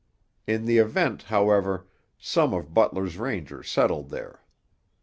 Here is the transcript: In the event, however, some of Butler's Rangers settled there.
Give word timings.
In 0.47 0.65
the 0.65 0.79
event, 0.79 1.21
however, 1.21 1.85
some 2.17 2.55
of 2.55 2.73
Butler's 2.73 3.17
Rangers 3.19 3.69
settled 3.69 4.09
there. 4.09 4.41